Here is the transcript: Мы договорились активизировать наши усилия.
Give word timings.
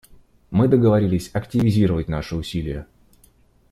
Мы 0.49 0.67
договорились 0.67 1.29
активизировать 1.31 2.07
наши 2.07 2.35
усилия. 2.35 2.87